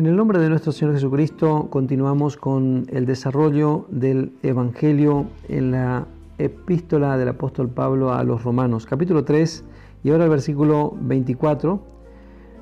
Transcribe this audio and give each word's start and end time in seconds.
En 0.00 0.06
el 0.06 0.16
nombre 0.16 0.38
de 0.38 0.48
nuestro 0.48 0.72
Señor 0.72 0.94
Jesucristo 0.94 1.68
continuamos 1.68 2.38
con 2.38 2.86
el 2.88 3.04
desarrollo 3.04 3.84
del 3.90 4.32
Evangelio 4.42 5.26
en 5.46 5.72
la 5.72 6.06
epístola 6.38 7.18
del 7.18 7.28
apóstol 7.28 7.68
Pablo 7.68 8.10
a 8.10 8.24
los 8.24 8.42
Romanos, 8.42 8.86
capítulo 8.86 9.24
3 9.24 9.62
y 10.02 10.08
ahora 10.10 10.24
el 10.24 10.30
versículo 10.30 10.96
24. 11.02 11.82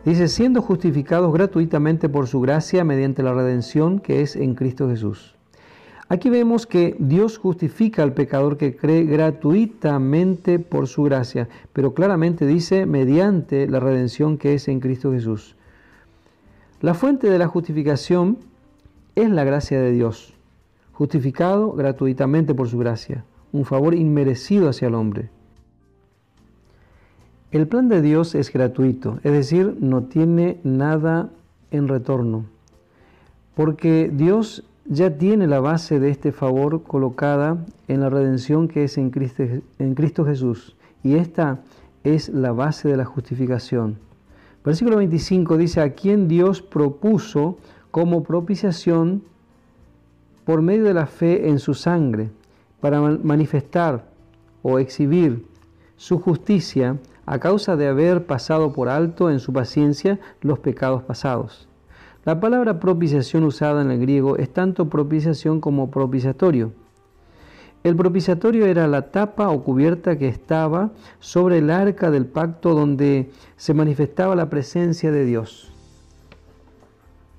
Dice, 0.05 0.27
siendo 0.27 0.63
justificados 0.63 1.33
gratuitamente 1.33 2.09
por 2.09 2.27
su 2.27 2.41
gracia 2.41 2.83
mediante 2.83 3.23
la 3.23 3.35
redención 3.35 4.01
que 4.01 4.23
es 4.23 4.35
en 4.35 4.57
Cristo 4.57 4.89
Jesús. 4.89 5.37
Aquí 6.09 6.31
vemos 6.31 6.67
que 6.67 6.97
Dios 6.99 7.39
justifica 7.39 8.03
al 8.03 8.15
pecador 8.15 8.57
que 8.57 8.75
cree 8.75 9.05
gratuitamente 9.05 10.59
por 10.59 10.89
su 10.89 11.05
gracia, 11.05 11.49
pero 11.73 11.95
claramente 11.95 12.47
dice 12.47 12.85
mediante 12.85 13.69
la 13.69 13.79
redención 13.79 14.39
que 14.39 14.55
es 14.55 14.67
en 14.67 14.81
Cristo 14.81 15.13
Jesús. 15.13 15.55
La 16.81 16.95
fuente 16.95 17.29
de 17.29 17.39
la 17.39 17.49
justificación 17.49 18.39
es 19.17 19.29
la 19.31 19.43
gracia 19.43 19.81
de 19.81 19.91
Dios, 19.91 20.35
justificado 20.93 21.73
gratuitamente 21.73 22.55
por 22.55 22.69
su 22.69 22.79
gracia, 22.79 23.25
un 23.51 23.65
favor 23.65 23.97
inmerecido 23.97 24.69
hacia 24.69 24.87
el 24.87 24.95
hombre. 24.95 25.29
El 27.51 27.67
plan 27.67 27.89
de 27.89 28.01
Dios 28.01 28.37
es 28.37 28.53
gratuito, 28.53 29.19
es 29.25 29.33
decir, 29.33 29.77
no 29.81 30.05
tiene 30.05 30.61
nada 30.63 31.31
en 31.73 31.89
retorno, 31.89 32.45
porque 33.57 34.09
Dios 34.15 34.63
ya 34.85 35.19
tiene 35.19 35.49
la 35.49 35.59
base 35.59 35.99
de 35.99 36.11
este 36.11 36.31
favor 36.31 36.85
colocada 36.85 37.67
en 37.89 37.99
la 38.01 38.09
redención 38.09 38.69
que 38.69 38.85
es 38.85 38.99
en 38.99 39.11
Cristo, 39.11 40.25
Jesús, 40.25 40.77
y 41.03 41.17
esta 41.17 41.59
es 42.05 42.29
la 42.29 42.53
base 42.53 42.89
de 42.89 42.97
la 42.97 43.05
justificación. 43.05 44.08
Versículo 44.69 44.99
25 44.99 45.57
dice, 45.57 45.81
a 45.81 45.95
quien 45.95 46.29
Dios 46.29 46.61
propuso 46.61 47.57
como 47.91 48.23
propiciación 48.23 49.23
por 50.45 50.61
medio 50.61 50.85
de 50.85 50.93
la 50.93 51.07
fe 51.07 51.49
en 51.49 51.59
su 51.59 51.73
sangre, 51.73 52.29
para 52.79 53.01
manifestar 53.01 54.05
o 54.61 54.79
exhibir 54.79 55.47
su 55.97 56.19
justicia 56.19 56.99
a 57.25 57.39
causa 57.39 57.77
de 57.77 57.89
haber 57.89 58.27
pasado 58.27 58.75
por 58.75 58.91
alto 58.91 59.31
en 59.31 59.41
su 59.41 59.55
paciencia 59.55 60.21
los 60.43 60.59
pecados 60.59 61.03
pasados. 61.03 61.67
La 62.27 62.39
palabra 62.39 62.79
propiciación 62.79 63.45
usada 63.45 63.81
en 63.81 63.91
el 63.91 64.01
griego 64.01 64.37
es 64.37 64.53
tanto 64.53 64.91
propiciación 64.91 65.63
como 65.63 65.91
propiciatorio. 65.91 66.73
El 67.85 67.95
propiciatorio 67.95 68.67
era 68.67 68.89
la 68.89 69.11
tapa 69.11 69.49
o 69.51 69.63
cubierta 69.63 70.19
que 70.19 70.29
estaba 70.29 70.91
sobre 71.21 71.59
el 71.59 71.71
arca 71.71 72.11
del 72.11 72.27
pacto 72.27 72.75
donde 72.75 73.31
se 73.57 73.73
manifestaba 73.73 74.35
la 74.35 74.51
presencia 74.51 75.13
de 75.13 75.25
Dios. 75.25 75.73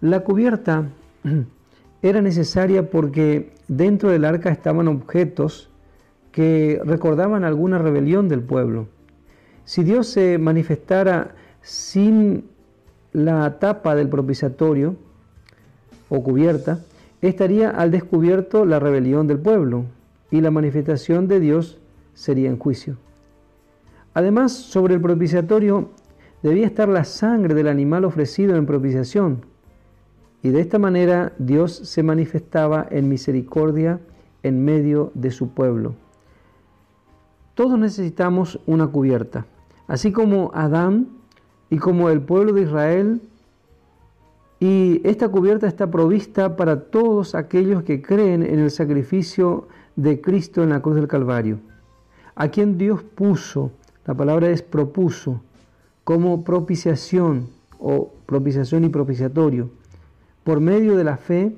La 0.02 0.22
cubierta 0.22 0.86
era 2.02 2.22
necesaria 2.22 2.90
porque 2.90 3.54
dentro 3.68 4.10
del 4.10 4.24
arca 4.24 4.50
estaban 4.50 4.88
objetos 4.88 5.70
que 6.32 6.80
recordaban 6.86 7.44
alguna 7.44 7.78
rebelión 7.80 8.30
del 8.30 8.42
pueblo. 8.42 8.88
Si 9.66 9.84
Dios 9.84 10.08
se 10.08 10.38
manifestara 10.38 11.36
sin 11.62 12.46
la 13.12 13.60
tapa 13.60 13.96
del 13.96 14.08
propiciatorio 14.08 14.96
o 16.08 16.24
cubierta, 16.24 16.80
estaría 17.22 17.70
al 17.70 17.92
descubierto 17.92 18.66
la 18.66 18.80
rebelión 18.80 19.28
del 19.28 19.40
pueblo, 19.40 19.84
y 20.32 20.42
la 20.42 20.52
manifestación 20.52 21.28
de 21.28 21.40
Dios 21.40 21.80
sería 22.14 22.50
en 22.50 22.58
juicio. 22.58 22.98
Además, 24.14 24.52
sobre 24.52 24.96
el 24.96 25.02
propiciatorio 25.02 25.90
debía 26.44 26.66
estar 26.66 26.90
la 26.90 27.04
sangre 27.04 27.54
del 27.54 27.68
animal 27.68 28.06
ofrecido 28.06 28.56
en 28.56 28.66
propiciación, 28.66 29.46
y 30.42 30.50
de 30.50 30.62
esta 30.62 30.80
manera 30.80 31.34
Dios 31.38 31.74
se 31.74 32.04
manifestaba 32.04 32.88
en 32.90 33.10
misericordia 33.10 34.00
en 34.44 34.64
medio 34.64 35.12
de 35.14 35.32
su 35.32 35.50
pueblo. 35.50 35.96
Todos 37.56 37.78
necesitamos 37.78 38.60
una 38.66 38.88
cubierta, 38.88 39.46
así 39.88 40.12
como 40.12 40.52
Adán 40.54 41.10
y 41.70 41.78
como 41.78 42.10
el 42.10 42.22
pueblo 42.22 42.54
de 42.54 42.62
Israel, 42.62 43.22
y 44.62 45.02
esta 45.06 45.30
cubierta 45.30 45.68
está 45.68 45.90
provista 45.90 46.58
para 46.58 46.84
todos 46.84 47.36
aquellos 47.36 47.84
que 47.84 48.02
creen 48.02 48.44
en 48.44 48.60
el 48.60 48.72
sacrificio 48.72 49.68
de 50.02 50.22
Cristo 50.22 50.64
en 50.64 50.70
la 50.70 50.82
cruz 50.82 50.96
del 50.96 51.10
Calvario, 51.10 51.60
a 52.36 52.48
quien 52.48 52.78
Dios 52.78 53.04
puso, 53.04 53.72
la 54.06 54.14
palabra 54.14 54.50
es 54.50 54.62
propuso, 54.62 55.42
como 56.06 56.46
propiciación 56.46 57.50
o 57.80 58.14
propiciación 58.26 58.86
y 58.86 58.90
propiciatorio, 58.90 59.70
por 60.46 60.62
medio 60.62 60.96
de 60.96 61.04
la 61.04 61.18
fe 61.18 61.54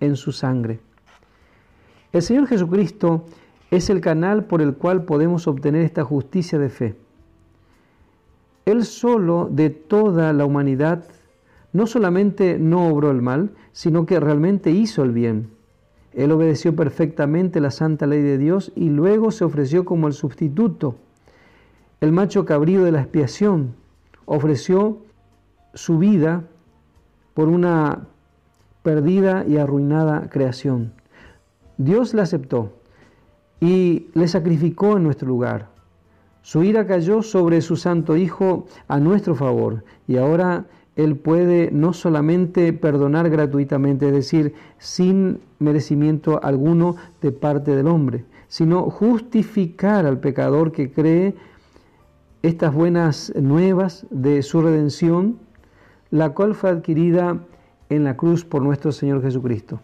en 0.00 0.16
su 0.16 0.32
sangre. 0.32 0.80
El 2.12 2.22
Señor 2.22 2.48
Jesucristo 2.48 3.24
es 3.70 3.88
el 3.88 4.00
canal 4.00 4.44
por 4.44 4.62
el 4.62 4.74
cual 4.74 5.04
podemos 5.04 5.46
obtener 5.46 5.82
esta 5.82 6.02
justicia 6.02 6.58
de 6.58 6.70
fe. 6.70 6.96
Él 8.64 8.84
solo 8.84 9.48
de 9.50 9.70
toda 9.70 10.32
la 10.32 10.44
humanidad 10.44 11.04
no 11.72 11.86
solamente 11.86 12.58
no 12.58 12.88
obró 12.88 13.12
el 13.12 13.22
mal, 13.22 13.50
sino 13.70 14.06
que 14.06 14.18
realmente 14.18 14.72
hizo 14.72 15.04
el 15.04 15.12
bien. 15.12 15.55
Él 16.16 16.32
obedeció 16.32 16.74
perfectamente 16.74 17.60
la 17.60 17.70
santa 17.70 18.06
ley 18.06 18.22
de 18.22 18.38
Dios 18.38 18.72
y 18.74 18.88
luego 18.88 19.30
se 19.30 19.44
ofreció 19.44 19.84
como 19.84 20.08
el 20.08 20.14
sustituto, 20.14 20.96
el 22.00 22.10
macho 22.10 22.46
cabrío 22.46 22.84
de 22.84 22.92
la 22.92 23.02
expiación. 23.02 23.74
Ofreció 24.24 24.96
su 25.74 25.98
vida 25.98 26.44
por 27.34 27.48
una 27.48 28.06
perdida 28.82 29.44
y 29.46 29.58
arruinada 29.58 30.30
creación. 30.30 30.94
Dios 31.76 32.14
la 32.14 32.22
aceptó 32.22 32.72
y 33.60 34.08
le 34.14 34.26
sacrificó 34.26 34.96
en 34.96 35.02
nuestro 35.02 35.28
lugar. 35.28 35.68
Su 36.40 36.62
ira 36.62 36.86
cayó 36.86 37.22
sobre 37.22 37.60
su 37.60 37.76
santo 37.76 38.16
Hijo 38.16 38.66
a 38.88 38.98
nuestro 39.00 39.34
favor 39.34 39.84
y 40.08 40.16
ahora 40.16 40.64
él 40.96 41.16
puede 41.16 41.70
no 41.70 41.92
solamente 41.92 42.72
perdonar 42.72 43.28
gratuitamente, 43.28 44.06
es 44.06 44.12
decir, 44.12 44.54
sin 44.78 45.40
merecimiento 45.58 46.42
alguno 46.42 46.96
de 47.20 47.32
parte 47.32 47.76
del 47.76 47.86
hombre, 47.86 48.24
sino 48.48 48.90
justificar 48.90 50.06
al 50.06 50.18
pecador 50.18 50.72
que 50.72 50.90
cree 50.90 51.34
estas 52.42 52.72
buenas 52.74 53.32
nuevas 53.36 54.06
de 54.10 54.42
su 54.42 54.62
redención, 54.62 55.38
la 56.10 56.30
cual 56.30 56.54
fue 56.54 56.70
adquirida 56.70 57.40
en 57.90 58.04
la 58.04 58.16
cruz 58.16 58.44
por 58.44 58.62
nuestro 58.62 58.90
Señor 58.90 59.20
Jesucristo. 59.22 59.80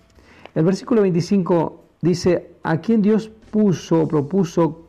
El 0.54 0.64
versículo 0.64 1.02
25 1.02 1.82
dice, 2.00 2.52
a 2.62 2.78
quien 2.78 3.02
Dios 3.02 3.30
puso, 3.50 4.08
propuso, 4.08 4.86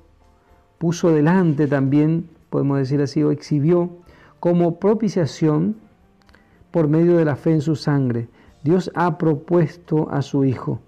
puso 0.78 1.12
delante 1.12 1.68
también, 1.68 2.30
podemos 2.50 2.78
decir 2.78 3.02
así, 3.02 3.24
o 3.24 3.32
exhibió 3.32 3.90
como 4.40 4.80
propiciación 4.80 5.83
por 6.74 6.88
medio 6.88 7.18
de 7.18 7.26
la 7.26 7.36
fe 7.36 7.52
en 7.52 7.62
su 7.62 7.76
sangre. 7.76 8.28
Dios 8.64 8.92
ha 8.96 9.20
propuesto 9.20 10.10
a 10.10 10.24
su 10.24 10.44
Hijo. 10.44 10.80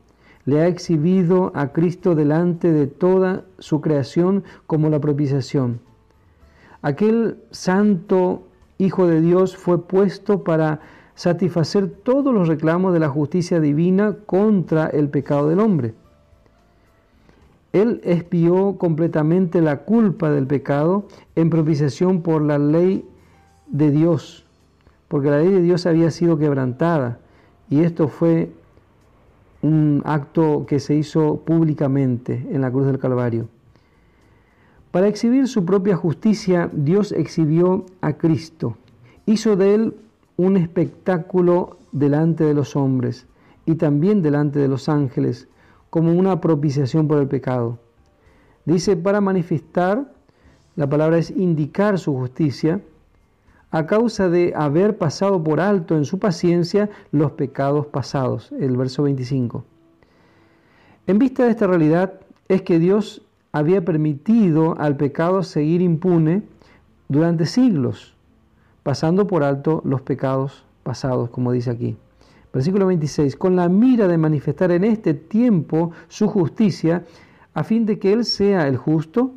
Le 0.43 0.61
ha 0.61 0.67
exhibido 0.67 1.51
a 1.53 1.73
Cristo 1.73 2.15
delante 2.15 2.71
de 2.71 2.87
toda 2.87 3.43
su 3.59 3.81
creación 3.81 4.43
como 4.65 4.89
la 4.89 4.99
propiciación. 4.99 5.79
Aquel 6.81 7.37
santo 7.51 8.47
Hijo 8.79 9.05
de 9.05 9.21
Dios 9.21 9.55
fue 9.55 9.83
puesto 9.83 10.43
para 10.43 10.79
satisfacer 11.13 11.87
todos 11.87 12.33
los 12.33 12.47
reclamos 12.47 12.91
de 12.91 12.99
la 12.99 13.09
justicia 13.09 13.59
divina 13.59 14.17
contra 14.25 14.87
el 14.87 15.09
pecado 15.09 15.49
del 15.49 15.59
hombre. 15.59 15.93
Él 17.73 18.01
expió 18.03 18.77
completamente 18.79 19.61
la 19.61 19.83
culpa 19.83 20.31
del 20.31 20.47
pecado 20.47 21.05
en 21.35 21.51
propiciación 21.51 22.23
por 22.23 22.41
la 22.41 22.57
ley 22.57 23.07
de 23.67 23.91
Dios 23.91 24.44
porque 25.15 25.29
la 25.29 25.37
ley 25.37 25.49
de 25.49 25.61
Dios 25.61 25.85
había 25.85 26.11
sido 26.11 26.37
quebrantada 26.37 27.19
y 27.69 27.83
esto 27.83 28.09
fue 28.09 28.51
un 29.61 30.01
acto 30.03 30.65
que 30.67 30.81
se 30.81 30.93
hizo 30.93 31.37
públicamente 31.37 32.45
en 32.51 32.59
la 32.59 32.69
cruz 32.69 32.85
del 32.87 32.99
Calvario. 32.99 33.47
Para 34.91 35.07
exhibir 35.07 35.47
su 35.47 35.63
propia 35.63 35.95
justicia, 35.95 36.69
Dios 36.73 37.13
exhibió 37.13 37.85
a 38.01 38.17
Cristo, 38.17 38.75
hizo 39.25 39.55
de 39.55 39.75
él 39.75 39.93
un 40.35 40.57
espectáculo 40.57 41.77
delante 41.93 42.43
de 42.43 42.53
los 42.53 42.75
hombres 42.75 43.25
y 43.65 43.75
también 43.75 44.21
delante 44.21 44.59
de 44.59 44.67
los 44.67 44.89
ángeles, 44.89 45.47
como 45.89 46.11
una 46.11 46.41
propiciación 46.41 47.07
por 47.07 47.19
el 47.19 47.29
pecado. 47.29 47.79
Dice, 48.65 48.97
para 48.97 49.21
manifestar, 49.21 50.11
la 50.75 50.89
palabra 50.89 51.17
es 51.17 51.31
indicar 51.31 51.99
su 51.99 52.13
justicia, 52.13 52.81
a 53.75 53.87
causa 53.87 54.29
de 54.29 54.53
haber 54.55 54.97
pasado 54.97 55.43
por 55.43 55.59
alto 55.59 55.97
en 55.97 56.05
su 56.05 56.17
paciencia 56.17 56.89
los 57.11 57.33
pecados 57.33 57.87
pasados. 57.87 58.53
El 58.57 58.77
verso 58.77 59.03
25. 59.03 59.65
En 61.07 61.19
vista 61.19 61.43
de 61.43 61.51
esta 61.51 61.67
realidad 61.67 62.13
es 62.47 62.61
que 62.61 62.79
Dios 62.79 63.23
había 63.51 63.83
permitido 63.83 64.79
al 64.79 64.95
pecado 64.95 65.43
seguir 65.43 65.81
impune 65.81 66.43
durante 67.09 67.45
siglos, 67.45 68.15
pasando 68.81 69.27
por 69.27 69.43
alto 69.43 69.81
los 69.83 70.01
pecados 70.03 70.63
pasados, 70.83 71.29
como 71.29 71.51
dice 71.51 71.71
aquí. 71.71 71.97
Versículo 72.53 72.87
26, 72.87 73.35
con 73.35 73.57
la 73.57 73.67
mira 73.67 74.07
de 74.07 74.17
manifestar 74.17 74.71
en 74.71 74.85
este 74.85 75.13
tiempo 75.13 75.91
su 76.07 76.29
justicia, 76.29 77.03
a 77.53 77.65
fin 77.65 77.85
de 77.85 77.99
que 77.99 78.13
Él 78.13 78.23
sea 78.23 78.69
el 78.69 78.77
justo 78.77 79.33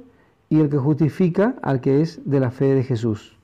y 0.49 0.61
el 0.61 0.69
que 0.71 0.79
justifica 0.79 1.57
al 1.61 1.81
que 1.81 2.03
es 2.03 2.21
de 2.25 2.39
la 2.39 2.53
fe 2.53 2.77
de 2.77 2.85
Jesús. 2.85 3.38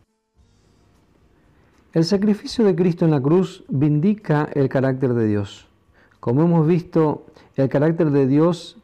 El 1.94 2.02
sacrificio 2.02 2.64
de 2.64 2.74
Cristo 2.74 3.04
en 3.04 3.12
la 3.12 3.20
cruz 3.20 3.62
vindica 3.68 4.48
el 4.52 4.68
carácter 4.68 5.14
de 5.14 5.28
Dios. 5.28 5.68
Como 6.18 6.42
hemos 6.42 6.66
visto, 6.66 7.24
el 7.54 7.68
carácter 7.68 8.10
de 8.10 8.26
Dios 8.26 8.78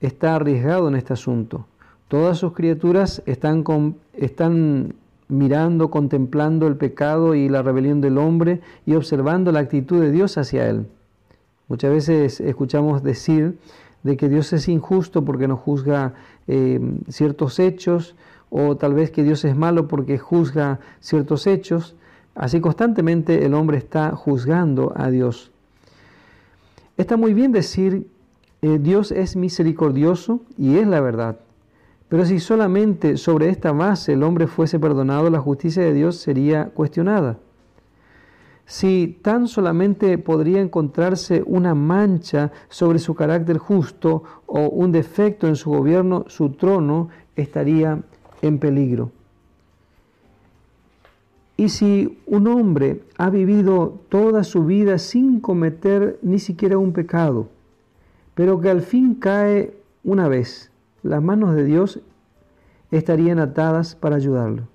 está 0.00 0.36
arriesgado 0.36 0.88
en 0.88 0.94
este 0.94 1.12
asunto. 1.12 1.66
Todas 2.08 2.38
sus 2.38 2.54
criaturas 2.54 3.22
están, 3.26 4.94
mirando, 5.28 5.90
contemplando 5.90 6.66
el 6.66 6.78
pecado 6.78 7.34
y 7.34 7.50
la 7.50 7.60
rebelión 7.60 8.00
del 8.00 8.16
hombre 8.16 8.62
y 8.86 8.94
observando 8.94 9.52
la 9.52 9.60
actitud 9.60 10.00
de 10.00 10.10
Dios 10.10 10.38
hacia 10.38 10.66
él. 10.66 10.86
Muchas 11.68 11.90
veces 11.90 12.40
escuchamos 12.40 13.02
decir 13.02 13.58
de 14.04 14.16
que 14.16 14.30
Dios 14.30 14.54
es 14.54 14.68
injusto 14.68 15.22
porque 15.22 15.48
no 15.48 15.58
juzga 15.58 16.14
eh, 16.46 16.80
ciertos 17.10 17.58
hechos, 17.58 18.16
o 18.48 18.78
tal 18.78 18.94
vez 18.94 19.10
que 19.10 19.22
Dios 19.22 19.44
es 19.44 19.54
malo 19.54 19.86
porque 19.86 20.16
juzga 20.16 20.80
ciertos 21.00 21.46
hechos. 21.46 21.94
Así 22.34 22.60
constantemente 22.60 23.44
el 23.46 23.54
hombre 23.54 23.78
está 23.78 24.10
juzgando 24.16 24.92
a 24.96 25.10
Dios. 25.10 25.52
Está 26.96 27.16
muy 27.16 27.34
bien 27.34 27.52
decir, 27.52 28.08
eh, 28.62 28.78
Dios 28.80 29.12
es 29.12 29.36
misericordioso 29.36 30.40
y 30.56 30.76
es 30.76 30.86
la 30.86 31.00
verdad. 31.00 31.38
Pero 32.08 32.24
si 32.24 32.38
solamente 32.38 33.16
sobre 33.16 33.48
esta 33.48 33.72
base 33.72 34.12
el 34.12 34.22
hombre 34.22 34.46
fuese 34.46 34.78
perdonado, 34.78 35.30
la 35.30 35.40
justicia 35.40 35.82
de 35.82 35.94
Dios 35.94 36.16
sería 36.16 36.66
cuestionada. 36.66 37.38
Si 38.66 39.18
tan 39.20 39.46
solamente 39.46 40.16
podría 40.18 40.60
encontrarse 40.60 41.42
una 41.46 41.74
mancha 41.74 42.52
sobre 42.68 42.98
su 42.98 43.14
carácter 43.14 43.58
justo 43.58 44.22
o 44.46 44.68
un 44.68 44.90
defecto 44.90 45.46
en 45.46 45.56
su 45.56 45.70
gobierno, 45.70 46.24
su 46.28 46.50
trono 46.50 47.08
estaría 47.36 48.02
en 48.40 48.58
peligro. 48.58 49.10
Y 51.56 51.68
si 51.68 52.18
un 52.26 52.48
hombre 52.48 53.02
ha 53.16 53.30
vivido 53.30 54.00
toda 54.08 54.42
su 54.42 54.64
vida 54.64 54.98
sin 54.98 55.40
cometer 55.40 56.18
ni 56.22 56.38
siquiera 56.38 56.78
un 56.78 56.92
pecado, 56.92 57.48
pero 58.34 58.60
que 58.60 58.70
al 58.70 58.82
fin 58.82 59.14
cae 59.14 59.74
una 60.02 60.28
vez, 60.28 60.72
las 61.02 61.22
manos 61.22 61.54
de 61.54 61.64
Dios 61.64 62.00
estarían 62.90 63.38
atadas 63.38 63.94
para 63.94 64.16
ayudarlo. 64.16 64.68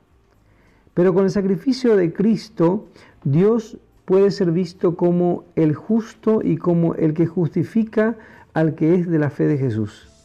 Pero 0.94 1.14
con 1.14 1.26
el 1.26 1.31
sacrificio 1.31 1.96
de 1.96 2.14
Cristo, 2.14 2.88
Dios 3.24 3.78
puede 4.06 4.31
ser 4.31 4.52
visto 4.52 4.96
como 4.96 5.44
el 5.56 5.76
justo 5.76 6.42
y 6.44 6.58
como 6.58 6.96
el 6.96 7.14
que 7.14 7.28
justifica 7.28 8.18
al 8.54 8.76
que 8.76 8.96
es 8.96 9.08
de 9.10 9.20
la 9.20 9.30
fe 9.30 9.46
de 9.46 9.58
Jesús. 9.58 10.19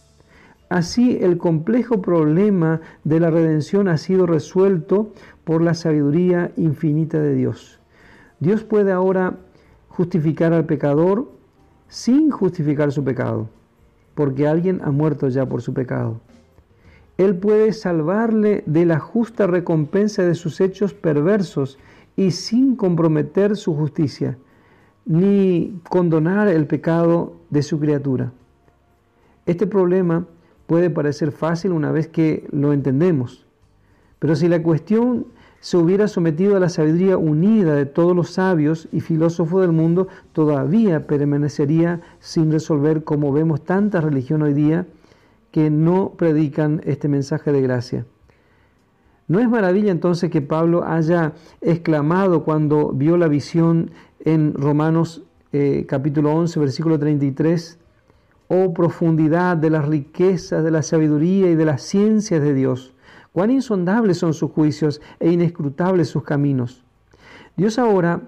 Así 0.69 1.19
el 1.21 1.39
complejo 1.39 2.01
problema 2.01 2.81
de 3.05 3.21
la 3.21 3.31
redención 3.31 3.89
ha 3.89 3.99
sido 3.99 4.27
resuelto 4.27 5.13
por 5.45 5.63
la 5.63 5.75
sabiduría 5.75 6.53
infinita 6.57 7.21
de 7.21 7.35
Dios. 7.35 7.81
Dios 8.41 8.65
puede 8.65 8.91
ahora 8.91 9.37
justificar 9.89 10.53
al 10.53 10.65
pecador 10.65 11.31
sin 11.89 12.31
justificar 12.31 12.93
su 12.93 13.05
pecado, 13.05 13.49
porque 14.15 14.49
alguien 14.49 14.81
ha 14.83 14.91
muerto 14.91 15.29
ya 15.29 15.47
por 15.47 15.63
su 15.63 15.73
pecado. 15.75 16.21
Él 17.17 17.37
puede 17.37 17.73
salvarle 17.73 18.65
de 18.67 18.87
la 18.87 18.99
justa 18.99 19.47
recompensa 19.47 20.25
de 20.25 20.35
sus 20.35 20.61
hechos 20.61 20.95
perversos 20.95 21.79
y 22.17 22.33
sin 22.33 22.75
comprometer 22.75 23.57
su 23.57 23.75
justicia, 23.75 24.37
ni 25.05 25.81
condonar 25.89 26.49
el 26.49 26.67
pecado 26.67 27.35
de 27.51 27.63
su 27.63 27.79
criatura. 27.79 28.33
Este 29.47 29.67
problema 29.67 30.27
puede 30.67 30.91
parecer 30.91 31.33
fácil 31.33 31.73
una 31.73 31.93
vez 31.93 32.09
que 32.09 32.47
lo 32.51 32.73
entendemos, 32.73 33.47
pero 34.19 34.37
si 34.37 34.49
la 34.49 34.63
cuestión 34.63 35.27
se 35.61 35.79
hubiera 35.79 36.09
sometido 36.09 36.57
a 36.57 36.61
la 36.61 36.69
sabiduría 36.69 37.17
unida 37.17 37.75
de 37.75 37.87
todos 37.87 38.15
los 38.15 38.31
sabios 38.31 38.87
y 38.93 39.01
filósofos 39.01 39.63
del 39.63 39.73
mundo, 39.73 40.09
todavía 40.33 41.07
permanecería 41.07 42.03
sin 42.21 42.53
resolver 42.53 43.03
como 43.03 43.33
vemos 43.33 43.65
tanta 43.65 44.03
religión 44.03 44.43
hoy 44.43 44.53
día 44.53 44.87
que 45.53 45.71
no 45.71 46.13
predican 46.19 46.83
este 46.85 47.09
mensaje 47.09 47.51
de 47.51 47.63
gracia. 47.63 48.05
¿No 49.27 49.41
es 49.41 49.49
maravilla 49.49 49.91
entonces 49.91 50.31
que 50.31 50.43
Pablo 50.43 50.85
haya 50.85 51.33
exclamado 51.63 52.45
cuando 52.45 52.93
vio 52.93 53.17
la 53.17 53.29
visión 53.29 53.91
en 54.21 54.53
Romanos 54.53 55.23
eh, 55.53 55.87
capítulo 55.89 56.35
11, 56.35 56.61
versículo 56.61 56.99
33? 56.99 57.79
Oh 58.49 58.75
profundidad 58.75 59.57
de 59.57 59.71
las 59.71 59.87
riquezas, 59.87 60.63
de 60.63 60.71
la 60.71 60.83
sabiduría 60.83 61.51
y 61.51 61.55
de 61.55 61.65
las 61.65 61.83
ciencias 61.83 62.43
de 62.43 62.55
Dios. 62.55 62.95
Cuán 63.33 63.51
insondables 63.51 64.19
son 64.19 64.35
sus 64.35 64.51
juicios 64.51 65.01
e 65.19 65.33
inescrutables 65.33 66.09
sus 66.09 66.23
caminos. 66.23 66.85
Dios 67.57 67.79
ahora 67.79 68.23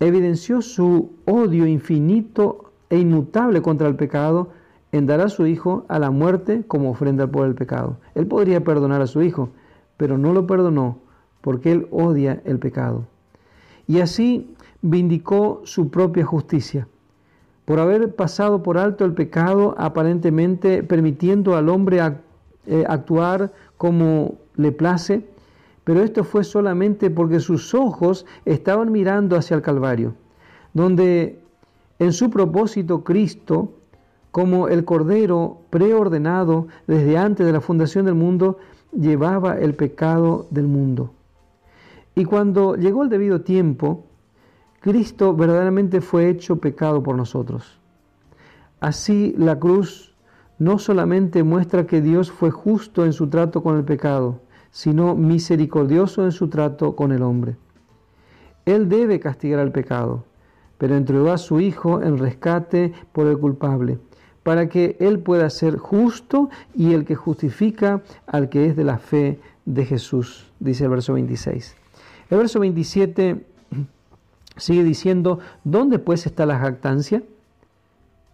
evidenció 0.00 0.62
su 0.62 1.12
odio 1.26 1.66
infinito 1.66 2.72
e 2.90 2.98
inmutable 2.98 3.62
contra 3.62 3.88
el 3.88 3.96
pecado 3.96 4.50
en 4.92 5.06
dar 5.06 5.20
a 5.20 5.28
su 5.28 5.46
hijo 5.46 5.86
a 5.88 5.98
la 5.98 6.10
muerte 6.10 6.64
como 6.66 6.90
ofrenda 6.90 7.26
por 7.26 7.46
el 7.46 7.54
pecado. 7.54 7.96
Él 8.14 8.26
podría 8.26 8.62
perdonar 8.62 9.00
a 9.00 9.06
su 9.06 9.22
hijo, 9.22 9.50
pero 9.96 10.18
no 10.18 10.32
lo 10.32 10.46
perdonó 10.46 10.98
porque 11.40 11.72
él 11.72 11.88
odia 11.90 12.42
el 12.44 12.58
pecado. 12.58 13.06
Y 13.86 14.00
así 14.00 14.54
vindicó 14.82 15.62
su 15.64 15.90
propia 15.90 16.24
justicia. 16.24 16.88
Por 17.72 17.80
haber 17.80 18.14
pasado 18.14 18.62
por 18.62 18.76
alto 18.76 19.06
el 19.06 19.14
pecado, 19.14 19.74
aparentemente 19.78 20.82
permitiendo 20.82 21.56
al 21.56 21.70
hombre 21.70 22.00
eh, 22.66 22.84
actuar 22.86 23.50
como 23.78 24.34
le 24.56 24.72
place, 24.72 25.26
pero 25.82 26.02
esto 26.02 26.22
fue 26.22 26.44
solamente 26.44 27.08
porque 27.08 27.40
sus 27.40 27.72
ojos 27.72 28.26
estaban 28.44 28.92
mirando 28.92 29.36
hacia 29.36 29.56
el 29.56 29.62
Calvario, 29.62 30.12
donde 30.74 31.40
en 31.98 32.12
su 32.12 32.28
propósito 32.28 33.04
Cristo 33.04 33.72
como 34.32 34.68
el 34.68 34.84
Cordero 34.84 35.56
preordenado 35.70 36.66
desde 36.86 37.16
antes 37.16 37.46
de 37.46 37.54
la 37.54 37.62
fundación 37.62 38.04
del 38.04 38.16
mundo, 38.16 38.58
llevaba 38.92 39.54
el 39.54 39.74
pecado 39.74 40.46
del 40.50 40.66
mundo. 40.66 41.10
Y 42.16 42.26
cuando 42.26 42.76
llegó 42.76 43.02
el 43.04 43.08
debido 43.08 43.40
tiempo, 43.40 44.04
Cristo 44.82 45.34
verdaderamente 45.34 46.00
fue 46.00 46.28
hecho 46.28 46.56
pecado 46.56 47.02
por 47.02 47.16
nosotros. 47.16 47.78
Así 48.80 49.32
la 49.38 49.58
cruz 49.58 50.14
no 50.58 50.78
solamente 50.78 51.44
muestra 51.44 51.86
que 51.86 52.00
Dios 52.00 52.30
fue 52.30 52.50
justo 52.50 53.04
en 53.04 53.12
su 53.12 53.28
trato 53.28 53.62
con 53.62 53.76
el 53.76 53.84
pecado, 53.84 54.40
sino 54.72 55.14
misericordioso 55.14 56.24
en 56.24 56.32
su 56.32 56.48
trato 56.48 56.96
con 56.96 57.12
el 57.12 57.22
hombre. 57.22 57.56
Él 58.66 58.88
debe 58.88 59.20
castigar 59.20 59.60
al 59.60 59.70
pecado, 59.70 60.24
pero 60.78 60.96
entregó 60.96 61.30
a 61.30 61.38
su 61.38 61.60
Hijo 61.60 62.02
en 62.02 62.18
rescate 62.18 62.92
por 63.12 63.28
el 63.28 63.38
culpable 63.38 63.98
para 64.42 64.68
que 64.68 64.96
Él 64.98 65.20
pueda 65.20 65.48
ser 65.50 65.76
justo 65.76 66.50
y 66.74 66.92
el 66.92 67.04
que 67.04 67.14
justifica 67.14 68.02
al 68.26 68.48
que 68.48 68.66
es 68.66 68.76
de 68.76 68.84
la 68.84 68.98
fe 68.98 69.38
de 69.64 69.84
Jesús, 69.84 70.50
dice 70.58 70.84
el 70.84 70.90
verso 70.90 71.12
26. 71.12 71.76
El 72.30 72.38
verso 72.38 72.60
27 72.60 73.51
sigue 74.56 74.84
diciendo, 74.84 75.38
¿dónde 75.64 75.98
pues 75.98 76.26
está 76.26 76.46
la 76.46 76.58
jactancia? 76.58 77.22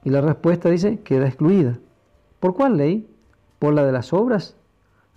Y 0.05 0.11
la 0.11 0.21
respuesta 0.21 0.71
dice, 0.71 1.01
queda 1.01 1.27
excluida. 1.27 1.79
¿Por 2.41 2.55
cuál 2.55 2.77
ley? 2.77 3.09
¿Por 3.59 3.75
la 3.75 3.85
de 3.85 3.93
las 3.93 4.13
obras? 4.13 4.57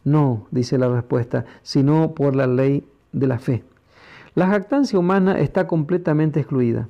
No, 0.03 0.48
dice 0.51 0.77
la 0.77 0.89
respuesta, 0.89 1.46
sino 1.62 2.13
por 2.15 2.36
la 2.36 2.48
ley 2.48 2.88
de 3.12 3.27
la 3.27 3.39
fe. 3.39 3.63
La 4.34 4.48
jactancia 4.48 4.98
humana 4.98 5.39
está 5.39 5.67
completamente 5.67 6.39
excluida 6.39 6.88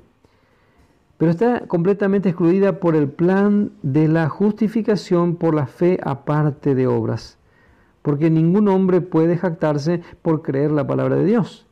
pero 1.22 1.30
está 1.30 1.68
completamente 1.68 2.30
excluida 2.30 2.80
por 2.80 2.96
el 2.96 3.08
plan 3.08 3.74
de 3.84 4.08
la 4.08 4.28
justificación 4.28 5.36
por 5.36 5.54
la 5.54 5.68
fe 5.68 6.00
aparte 6.02 6.74
de 6.74 6.88
obras, 6.88 7.38
porque 8.02 8.32
ningún 8.32 8.68
hombre 8.68 9.02
puede 9.02 9.38
jactarse 9.38 10.02
por 10.24 10.42
creer 10.42 10.72
la 10.72 10.88
palabra 10.88 11.18
de 11.18 11.26
Dios. 11.26 11.68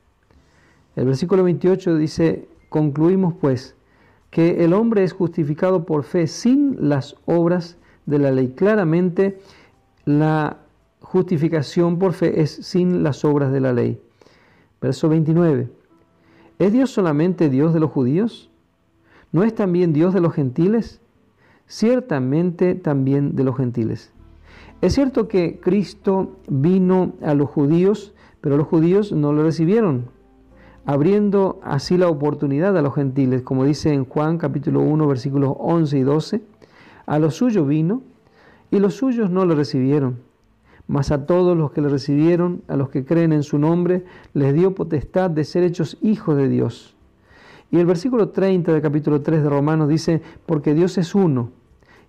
El 0.99 1.05
versículo 1.05 1.45
28 1.45 1.95
dice, 1.95 2.49
concluimos 2.67 3.33
pues 3.33 3.73
que 4.31 4.65
el 4.65 4.73
hombre 4.73 5.05
es 5.05 5.13
justificado 5.13 5.85
por 5.85 6.03
fe 6.03 6.27
sin 6.27 6.89
las 6.89 7.15
obras 7.25 7.77
de 8.05 8.19
la 8.19 8.31
ley. 8.31 8.49
Claramente 8.49 9.39
la 10.03 10.57
justificación 10.99 11.99
por 11.99 12.11
fe 12.11 12.41
es 12.41 12.51
sin 12.51 13.01
las 13.01 13.23
obras 13.23 13.53
de 13.53 13.61
la 13.61 13.71
ley. 13.71 14.01
Verso 14.81 15.07
29. 15.07 15.69
¿Es 16.59 16.73
Dios 16.73 16.91
solamente 16.91 17.49
Dios 17.49 17.73
de 17.73 17.79
los 17.79 17.91
judíos? 17.91 18.49
¿No 19.31 19.43
es 19.43 19.55
también 19.55 19.93
Dios 19.93 20.13
de 20.13 20.19
los 20.19 20.33
gentiles? 20.33 20.99
Ciertamente 21.65 22.75
también 22.75 23.37
de 23.37 23.45
los 23.45 23.55
gentiles. 23.55 24.11
Es 24.81 24.95
cierto 24.95 25.29
que 25.29 25.61
Cristo 25.61 26.35
vino 26.49 27.13
a 27.21 27.35
los 27.35 27.49
judíos, 27.49 28.13
pero 28.41 28.57
los 28.57 28.67
judíos 28.67 29.13
no 29.13 29.31
lo 29.31 29.43
recibieron, 29.43 30.18
abriendo 30.85 31.59
así 31.63 31.97
la 31.97 32.07
oportunidad 32.07 32.77
a 32.77 32.81
los 32.81 32.95
gentiles, 32.95 33.41
como 33.41 33.65
dice 33.65 33.93
en 33.93 34.05
Juan 34.05 34.37
capítulo 34.37 34.81
1 34.81 35.07
versículos 35.07 35.53
11 35.57 35.97
y 35.97 36.01
12, 36.01 36.41
a 37.05 37.19
los 37.19 37.35
suyos 37.35 37.67
vino 37.67 38.01
y 38.71 38.79
los 38.79 38.95
suyos 38.95 39.29
no 39.29 39.45
lo 39.45 39.55
recibieron. 39.55 40.19
Mas 40.87 41.11
a 41.11 41.25
todos 41.25 41.55
los 41.55 41.71
que 41.71 41.81
le 41.81 41.89
recibieron, 41.89 42.63
a 42.67 42.75
los 42.75 42.89
que 42.89 43.05
creen 43.05 43.31
en 43.31 43.43
su 43.43 43.59
nombre, 43.59 44.05
les 44.33 44.53
dio 44.53 44.73
potestad 44.73 45.29
de 45.29 45.43
ser 45.43 45.63
hechos 45.63 45.97
hijos 46.01 46.35
de 46.35 46.49
Dios. 46.49 46.95
Y 47.71 47.77
el 47.77 47.85
versículo 47.85 48.29
30 48.29 48.73
del 48.73 48.81
capítulo 48.81 49.21
3 49.21 49.43
de 49.43 49.49
Romanos 49.49 49.87
dice, 49.87 50.21
porque 50.47 50.73
Dios 50.73 50.97
es 50.97 51.13
uno, 51.13 51.51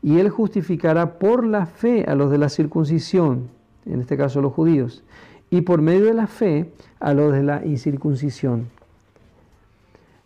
y 0.02 0.18
Él 0.18 0.30
justificará 0.30 1.18
por 1.18 1.44
la 1.44 1.66
fe 1.66 2.04
a 2.08 2.14
los 2.14 2.30
de 2.30 2.38
la 2.38 2.48
circuncisión, 2.48 3.48
en 3.84 4.00
este 4.00 4.16
caso 4.16 4.40
los 4.40 4.54
judíos, 4.54 5.04
y 5.50 5.62
por 5.62 5.82
medio 5.82 6.06
de 6.06 6.14
la 6.14 6.26
fe 6.26 6.72
a 7.00 7.12
los 7.12 7.32
de 7.32 7.42
la 7.42 7.64
incircuncisión. 7.66 8.68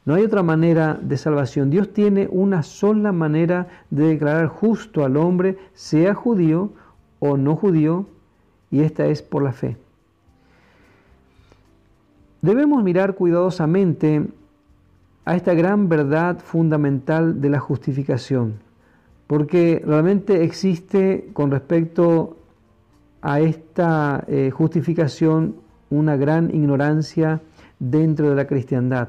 No 0.04 0.14
hay 0.14 0.22
otra 0.22 0.42
manera 0.42 0.98
de 1.00 1.16
salvación. 1.16 1.70
Dios 1.70 1.92
tiene 1.92 2.28
una 2.30 2.62
sola 2.62 3.10
manera 3.10 3.68
de 3.90 4.08
declarar 4.08 4.48
justo 4.48 5.04
al 5.04 5.16
hombre, 5.16 5.56
sea 5.72 6.14
judío 6.14 6.72
o 7.20 7.38
no 7.38 7.56
judío, 7.56 8.06
y 8.70 8.80
esta 8.80 9.06
es 9.06 9.22
por 9.22 9.42
la 9.42 9.52
fe. 9.52 9.78
Debemos 12.42 12.84
mirar 12.84 13.14
cuidadosamente 13.14 14.26
a 15.24 15.36
esta 15.36 15.54
gran 15.54 15.88
verdad 15.88 16.38
fundamental 16.38 17.40
de 17.40 17.48
la 17.48 17.60
justificación, 17.60 18.56
porque 19.26 19.82
realmente 19.86 20.44
existe 20.44 21.30
con 21.32 21.50
respecto 21.50 22.36
a 23.24 23.40
esta 23.40 24.22
eh, 24.28 24.50
justificación 24.50 25.56
una 25.88 26.14
gran 26.16 26.54
ignorancia 26.54 27.40
dentro 27.78 28.28
de 28.28 28.36
la 28.36 28.46
cristiandad. 28.46 29.08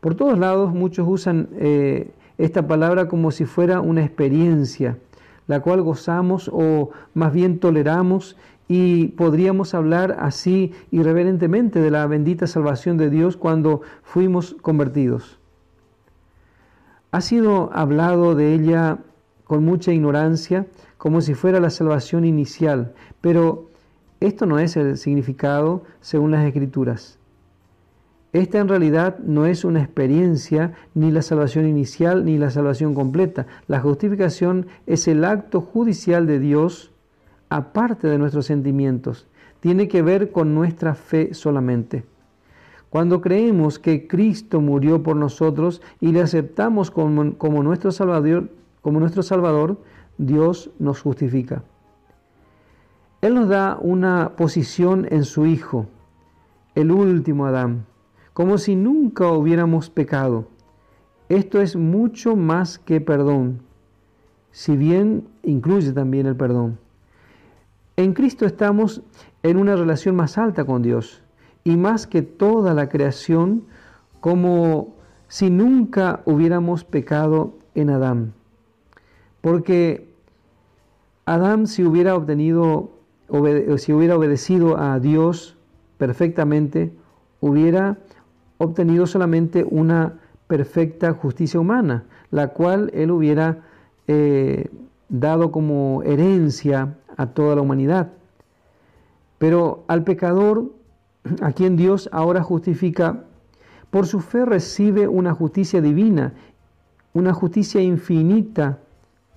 Por 0.00 0.16
todos 0.16 0.36
lados 0.36 0.74
muchos 0.74 1.06
usan 1.08 1.48
eh, 1.58 2.10
esta 2.38 2.66
palabra 2.66 3.06
como 3.06 3.30
si 3.30 3.44
fuera 3.44 3.80
una 3.80 4.04
experiencia, 4.04 4.98
la 5.46 5.60
cual 5.60 5.82
gozamos 5.82 6.50
o 6.52 6.90
más 7.14 7.32
bien 7.32 7.60
toleramos 7.60 8.36
y 8.66 9.08
podríamos 9.08 9.74
hablar 9.74 10.16
así 10.18 10.72
irreverentemente 10.90 11.80
de 11.80 11.92
la 11.92 12.04
bendita 12.08 12.48
salvación 12.48 12.96
de 12.96 13.10
Dios 13.10 13.36
cuando 13.36 13.82
fuimos 14.02 14.56
convertidos. 14.60 15.38
Ha 17.12 17.20
sido 17.20 17.70
hablado 17.72 18.34
de 18.34 18.54
ella 18.54 18.98
con 19.48 19.64
mucha 19.64 19.92
ignorancia, 19.92 20.66
como 20.98 21.20
si 21.20 21.34
fuera 21.34 21.58
la 21.58 21.70
salvación 21.70 22.24
inicial, 22.24 22.92
pero 23.20 23.70
esto 24.20 24.46
no 24.46 24.60
es 24.60 24.76
el 24.76 24.96
significado 24.96 25.82
según 26.00 26.30
las 26.30 26.46
escrituras. 26.46 27.18
Esta 28.34 28.58
en 28.58 28.68
realidad 28.68 29.18
no 29.20 29.46
es 29.46 29.64
una 29.64 29.82
experiencia, 29.82 30.74
ni 30.94 31.10
la 31.10 31.22
salvación 31.22 31.66
inicial, 31.66 32.26
ni 32.26 32.36
la 32.36 32.50
salvación 32.50 32.94
completa. 32.94 33.46
La 33.68 33.80
justificación 33.80 34.66
es 34.86 35.08
el 35.08 35.24
acto 35.24 35.62
judicial 35.62 36.26
de 36.26 36.38
Dios 36.38 36.92
aparte 37.48 38.06
de 38.06 38.18
nuestros 38.18 38.44
sentimientos. 38.44 39.26
Tiene 39.60 39.88
que 39.88 40.02
ver 40.02 40.30
con 40.30 40.54
nuestra 40.54 40.94
fe 40.94 41.32
solamente. 41.32 42.04
Cuando 42.90 43.22
creemos 43.22 43.78
que 43.78 44.06
Cristo 44.06 44.60
murió 44.60 45.02
por 45.02 45.16
nosotros 45.16 45.80
y 46.00 46.12
le 46.12 46.20
aceptamos 46.20 46.90
como, 46.90 47.38
como, 47.38 47.62
nuestro 47.62 47.92
Salvador, 47.92 48.50
como 48.80 49.00
nuestro 49.00 49.22
Salvador, 49.22 49.80
Dios 50.18 50.70
nos 50.78 51.00
justifica. 51.00 51.62
Él 53.20 53.34
nos 53.34 53.48
da 53.48 53.78
una 53.80 54.36
posición 54.36 55.06
en 55.10 55.24
su 55.24 55.46
Hijo, 55.46 55.86
el 56.74 56.90
último 56.90 57.46
Adán 57.46 57.86
como 58.38 58.56
si 58.56 58.76
nunca 58.76 59.32
hubiéramos 59.32 59.90
pecado. 59.90 60.46
Esto 61.28 61.60
es 61.60 61.74
mucho 61.74 62.36
más 62.36 62.78
que 62.78 63.00
perdón, 63.00 63.62
si 64.52 64.76
bien 64.76 65.26
incluye 65.42 65.90
también 65.90 66.26
el 66.26 66.36
perdón. 66.36 66.78
En 67.96 68.14
Cristo 68.14 68.46
estamos 68.46 69.02
en 69.42 69.56
una 69.56 69.74
relación 69.74 70.14
más 70.14 70.38
alta 70.38 70.64
con 70.64 70.82
Dios 70.82 71.20
y 71.64 71.76
más 71.76 72.06
que 72.06 72.22
toda 72.22 72.74
la 72.74 72.88
creación, 72.88 73.64
como 74.20 74.94
si 75.26 75.50
nunca 75.50 76.22
hubiéramos 76.24 76.84
pecado 76.84 77.54
en 77.74 77.90
Adán. 77.90 78.34
Porque 79.40 80.08
Adán 81.26 81.66
si 81.66 81.84
hubiera 81.84 82.14
obtenido, 82.14 82.90
si 83.76 83.92
hubiera 83.92 84.16
obedecido 84.16 84.78
a 84.78 84.98
Dios 84.98 85.56
perfectamente, 85.98 86.92
hubiera 87.40 87.98
obtenido 88.58 89.06
solamente 89.06 89.64
una 89.68 90.14
perfecta 90.46 91.12
justicia 91.12 91.60
humana, 91.60 92.04
la 92.30 92.48
cual 92.48 92.90
él 92.94 93.10
hubiera 93.10 93.58
eh, 94.06 94.70
dado 95.08 95.52
como 95.52 96.02
herencia 96.02 96.96
a 97.16 97.26
toda 97.26 97.56
la 97.56 97.62
humanidad. 97.62 98.08
Pero 99.38 99.84
al 99.86 100.04
pecador, 100.04 100.72
a 101.42 101.52
quien 101.52 101.76
Dios 101.76 102.08
ahora 102.12 102.42
justifica, 102.42 103.24
por 103.90 104.06
su 104.06 104.20
fe 104.20 104.44
recibe 104.44 105.08
una 105.08 105.34
justicia 105.34 105.80
divina, 105.80 106.32
una 107.12 107.32
justicia 107.32 107.80
infinita, 107.80 108.78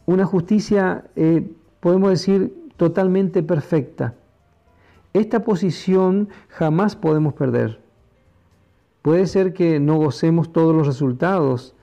una 0.05 0.25
justicia, 0.25 1.05
eh, 1.15 1.49
podemos 1.79 2.09
decir, 2.09 2.53
totalmente 2.77 3.43
perfecta. 3.43 4.15
Esta 5.13 5.43
posición 5.43 6.29
jamás 6.47 6.95
podemos 6.95 7.33
perder. 7.33 7.79
Puede 9.01 9.27
ser 9.27 9.53
que 9.53 9.79
no 9.79 9.97
gocemos 9.97 10.53
todos 10.53 10.75
los 10.75 10.87
resultados 10.87 11.75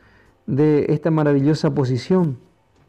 de 0.47 0.87
esta 0.89 1.11
maravillosa 1.11 1.75
posición. 1.75 2.39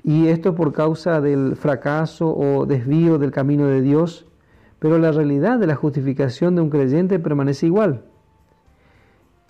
Y 0.04 0.28
esto 0.28 0.56
por 0.56 0.72
causa 0.72 1.20
del 1.20 1.56
fracaso 1.56 2.34
o 2.34 2.66
desvío 2.66 3.18
del 3.18 3.32
camino 3.32 3.68
de 3.68 3.82
Dios. 3.82 4.26
Pero 4.80 4.98
la 4.98 5.12
realidad 5.12 5.60
de 5.60 5.68
la 5.68 5.76
justificación 5.76 6.56
de 6.56 6.62
un 6.62 6.70
creyente 6.70 7.20
permanece 7.20 7.66
igual. 7.66 8.06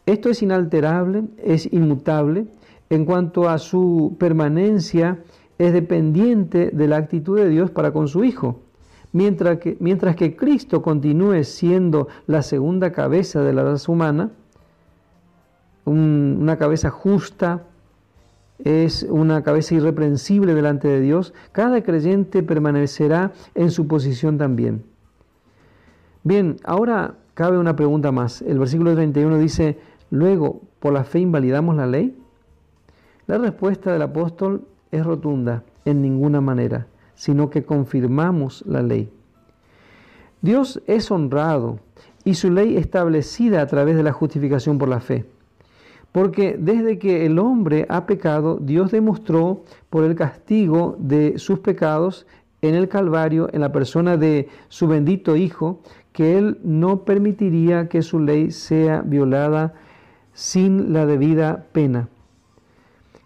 Esto 0.08 0.30
es 0.30 0.42
inalterable, 0.42 1.26
es 1.38 1.72
inmutable. 1.72 2.48
En 2.90 3.06
cuanto 3.06 3.48
a 3.48 3.60
su 3.60 4.16
permanencia, 4.18 5.20
es 5.60 5.74
dependiente 5.74 6.72
de 6.74 6.88
la 6.88 6.98
actitud 6.98 7.38
de 7.38 7.50
Dios 7.50 7.70
para 7.70 7.92
con 7.92 8.08
su 8.08 8.24
Hijo. 8.24 8.62
Mientras 9.12 9.60
que, 9.60 9.76
mientras 9.80 10.16
que 10.16 10.36
Cristo 10.36 10.82
continúe 10.82 11.44
siendo 11.44 12.08
la 12.28 12.42
segunda 12.42 12.92
cabeza 12.92 13.42
de 13.42 13.54
la 13.54 13.64
raza 13.64 13.92
humana, 13.92 14.32
una 15.86 16.58
cabeza 16.58 16.90
justa, 16.90 17.64
es 18.60 19.04
una 19.04 19.44
cabeza 19.44 19.76
irreprensible 19.76 20.54
delante 20.54 20.88
de 20.88 21.02
Dios, 21.02 21.34
cada 21.52 21.82
creyente 21.82 22.44
permanecerá 22.44 23.32
en 23.56 23.72
su 23.72 23.88
posición 23.88 24.38
también. 24.38 24.84
Bien, 26.24 26.58
ahora 26.64 27.16
cabe 27.34 27.58
una 27.58 27.76
pregunta 27.76 28.12
más. 28.12 28.42
El 28.42 28.60
versículo 28.60 28.94
31 28.94 29.38
dice, 29.38 29.80
luego, 30.12 30.62
¿por 30.80 30.94
la 30.94 31.04
fe 31.04 31.20
invalidamos 31.20 31.76
la 31.76 31.88
ley? 31.88 32.18
La 33.28 33.38
respuesta 33.38 33.92
del 33.92 34.02
apóstol 34.02 34.66
es 34.92 35.06
rotunda, 35.06 35.64
en 35.86 36.02
ninguna 36.02 36.42
manera, 36.42 36.88
sino 37.16 37.50
que 37.50 37.64
confirmamos 37.64 38.64
la 38.68 38.82
ley. 38.82 39.10
Dios 40.42 40.82
es 40.88 41.12
honrado 41.12 41.80
y 42.24 42.36
su 42.36 42.52
ley 42.52 42.78
establecida 42.78 43.62
a 43.62 43.68
través 43.68 43.96
de 43.96 44.04
la 44.04 44.14
justificación 44.14 44.78
por 44.78 44.88
la 44.88 45.00
fe. 45.00 45.26
Porque 46.12 46.58
desde 46.58 46.98
que 46.98 47.26
el 47.26 47.38
hombre 47.38 47.86
ha 47.90 48.06
pecado, 48.06 48.58
Dios 48.62 48.92
demostró 48.92 49.64
por 49.90 50.04
el 50.04 50.16
castigo 50.16 50.96
de 50.98 51.38
sus 51.38 51.60
pecados 51.60 52.26
en 52.62 52.76
el 52.76 52.90
Calvario, 52.90 53.50
en 53.54 53.62
la 53.62 53.72
persona 53.72 54.18
de 54.18 54.50
su 54.70 54.88
bendito 54.88 55.36
Hijo, 55.36 55.82
que 56.12 56.38
Él 56.38 56.60
no 56.64 57.06
permitiría 57.06 57.88
que 57.88 58.02
su 58.02 58.20
ley 58.20 58.52
sea 58.52 59.02
violada 59.02 59.74
sin 60.34 60.94
la 60.94 61.06
debida 61.06 61.68
pena. 61.72 62.10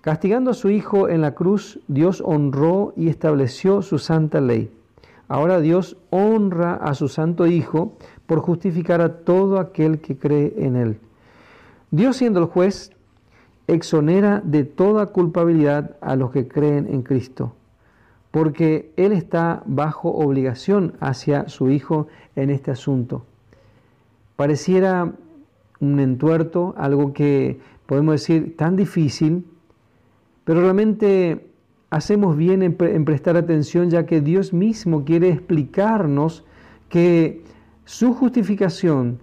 Castigando 0.03 0.51
a 0.51 0.53
su 0.53 0.69
Hijo 0.69 1.07
en 1.07 1.21
la 1.21 1.33
cruz, 1.33 1.79
Dios 1.87 2.21
honró 2.25 2.91
y 2.97 3.07
estableció 3.07 3.81
su 3.81 3.99
santa 3.99 4.41
ley. 4.41 4.69
Ahora 5.29 5.61
Dios 5.61 5.95
honra 6.09 6.73
a 6.73 6.93
su 6.93 7.07
santo 7.07 7.47
Hijo 7.47 7.93
por 8.25 8.39
justificar 8.39 8.99
a 8.99 9.19
todo 9.19 9.59
aquel 9.59 10.01
que 10.01 10.17
cree 10.17 10.55
en 10.57 10.75
Él. 10.75 10.99
Dios 11.89 12.17
siendo 12.17 12.41
el 12.41 12.47
juez, 12.47 12.91
exonera 13.67 14.41
de 14.43 14.65
toda 14.65 15.05
culpabilidad 15.05 15.95
a 16.01 16.17
los 16.17 16.31
que 16.31 16.49
creen 16.49 16.85
en 16.93 17.03
Cristo, 17.03 17.53
porque 18.29 18.91
Él 18.97 19.13
está 19.13 19.63
bajo 19.65 20.09
obligación 20.09 20.95
hacia 20.99 21.47
su 21.47 21.69
Hijo 21.69 22.07
en 22.35 22.49
este 22.49 22.71
asunto. 22.71 23.23
Pareciera 24.35 25.13
un 25.79 25.99
entuerto, 26.01 26.75
algo 26.77 27.13
que 27.13 27.61
podemos 27.85 28.15
decir 28.15 28.57
tan 28.57 28.75
difícil, 28.75 29.45
pero 30.43 30.61
realmente 30.61 31.47
hacemos 31.89 32.35
bien 32.35 32.63
en, 32.63 33.05
prestar 33.05 33.37
atención 33.37 33.89
ya 33.89 34.05
que 34.05 34.21
Dios 34.21 34.53
mismo 34.53 35.05
quiere 35.05 35.29
explicarnos 35.29 36.43
que 36.89 37.43
su 37.85 38.13
justificación 38.13 39.19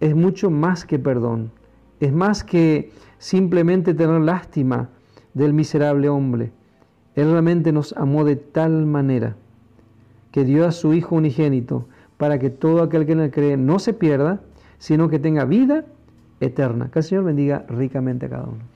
es 0.00 0.14
mucho 0.14 0.50
más 0.50 0.84
que 0.84 0.98
perdón, 0.98 1.52
es 2.00 2.12
más 2.12 2.44
que 2.44 2.90
simplemente 3.18 3.94
tener 3.94 4.20
lástima 4.20 4.90
del 5.34 5.54
miserable 5.54 6.08
hombre. 6.08 6.52
Él 7.14 7.30
realmente 7.30 7.72
nos 7.72 7.92
amó 7.92 8.24
de 8.24 8.36
tal 8.36 8.86
manera 8.86 9.36
que 10.32 10.44
dio 10.44 10.66
a 10.66 10.72
su 10.72 10.94
Hijo 10.94 11.14
unigénito 11.14 11.86
para 12.16 12.38
que 12.38 12.50
todo 12.50 12.82
aquel 12.82 13.06
que 13.06 13.12
en 13.12 13.30
cree 13.30 13.56
no 13.56 13.78
se 13.78 13.92
pierda, 13.92 14.40
sino 14.78 15.08
que 15.08 15.20
tenga 15.20 15.44
vida 15.44 15.84
eterna. 16.40 16.90
Que 16.90 16.98
el 16.98 17.04
Señor 17.04 17.24
bendiga 17.24 17.64
ricamente 17.68 18.26
a 18.26 18.30
cada 18.30 18.44
uno. 18.44 18.73